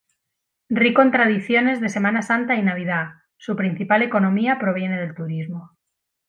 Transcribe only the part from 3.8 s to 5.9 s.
economía proviene del turismo.